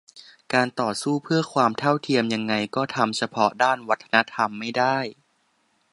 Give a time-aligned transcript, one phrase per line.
[0.53, 4.97] การต่อสู้เพื่อความเท่าเทียมยังไงก็ทำเฉพาะด้านวัฒนธรรมไม่ได้